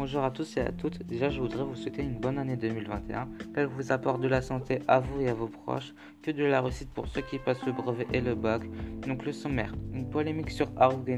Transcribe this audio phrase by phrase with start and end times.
[0.00, 1.02] Bonjour à tous et à toutes.
[1.02, 4.78] Déjà, je voudrais vous souhaiter une bonne année 2021, qu'elle vous apporte de la santé
[4.88, 5.92] à vous et à vos proches,
[6.22, 8.62] que de la réussite pour ceux qui passent le brevet et le bac.
[9.06, 10.68] Donc, le sommaire une polémique sur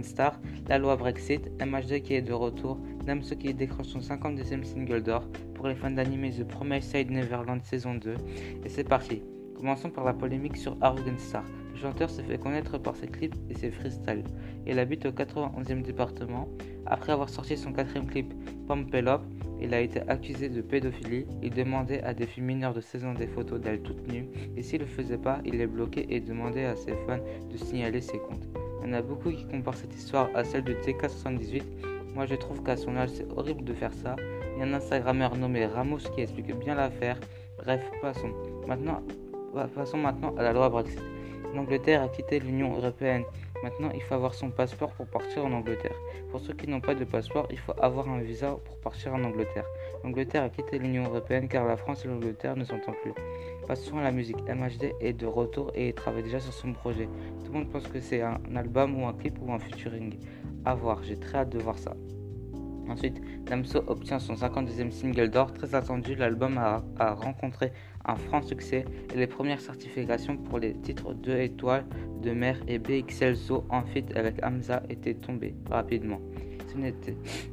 [0.03, 5.01] Star, la loi Brexit, MHD qui est de retour, Damso qui décroche son 52e single
[5.01, 8.17] d'or pour les fans d'anime The Promised Side Neverland saison 2.
[8.65, 9.23] Et c'est parti.
[9.63, 10.77] Commençons par la polémique sur
[11.19, 11.45] Star.
[11.73, 14.25] Le chanteur se fait connaître par ses clips et ses freestyles.
[14.67, 16.49] Il habite au 91e département.
[16.85, 18.35] Après avoir sorti son quatrième clip,
[18.67, 18.93] Pump
[19.61, 21.27] il a été accusé de pédophilie.
[21.45, 24.27] Il demandait à des filles mineures de saison des photos d'elle toutes nues.
[24.57, 27.57] Et s'il ne le faisait pas, il les bloquait et demandait à ses fans de
[27.57, 28.49] signaler ses comptes.
[28.83, 31.63] Il y en a beaucoup qui comparent cette histoire à celle de TK78.
[32.17, 34.17] Moi je trouve qu'à son âge c'est horrible de faire ça.
[34.57, 37.21] Il y a un Instagrammeur nommé Ramos qui explique bien l'affaire.
[37.59, 38.33] Bref, passons.
[38.67, 39.03] Maintenant,
[39.75, 41.01] passons maintenant à la loi Brexit.
[41.55, 43.25] L'Angleterre a quitté l'Union européenne.
[43.63, 45.95] Maintenant, il faut avoir son passeport pour partir en Angleterre.
[46.31, 49.23] Pour ceux qui n'ont pas de passeport, il faut avoir un visa pour partir en
[49.23, 49.67] Angleterre.
[50.03, 53.13] L'Angleterre a quitté l'Union européenne car la France et l'Angleterre ne s'entendent plus.
[53.69, 54.39] Passons à la musique.
[54.49, 57.09] MHD est de retour et il travaille déjà sur son projet.
[57.45, 60.19] Tout le monde pense que c'est un album ou un clip ou un featuring.
[60.65, 61.95] À voir, j'ai très hâte de voir ça.
[62.93, 65.55] Ensuite, Damso obtient son 52e single d'or.
[65.55, 66.83] Très attendu, l'album a,
[67.15, 67.73] rencontré
[68.05, 71.87] un franc succès et les premières certifications pour les titres 2 étoiles
[72.21, 76.21] de mer et BXL So en fit avec Hamza étaient tombées rapidement.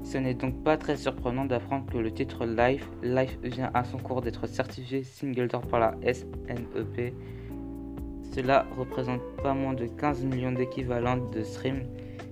[0.03, 3.97] Ce n'est donc pas très surprenant d'apprendre que le titre Life, Life vient à son
[3.97, 7.13] cours d'être certifié single d'or par la SNEP.
[8.33, 11.83] Cela représente pas moins de 15 millions d'équivalents de streams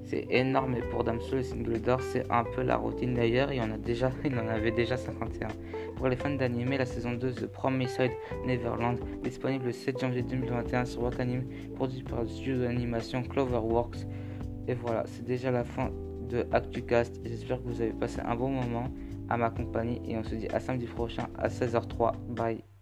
[0.07, 3.51] c'est énorme et pour Damso, le single d'or, c'est un peu la routine d'ailleurs.
[3.51, 3.67] Il, en
[4.25, 5.49] il en avait déjà 51.
[5.97, 8.11] Pour les fans d'anime, la saison 2 de Promised
[8.45, 11.43] Neverland, disponible le 7 janvier 2021 sur Wakanim,
[11.75, 14.05] produit par le studio d'animation Cloverworks.
[14.69, 15.91] Et voilà, c'est déjà la fin
[16.29, 17.19] de ActuCast.
[17.25, 18.89] J'espère que vous avez passé un bon moment
[19.29, 22.13] à ma compagnie et on se dit à samedi prochain à 16h03.
[22.29, 22.76] Bye.